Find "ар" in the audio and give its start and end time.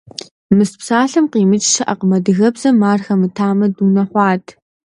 2.91-2.99